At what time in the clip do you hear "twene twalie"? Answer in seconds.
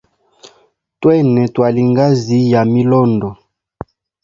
1.01-1.83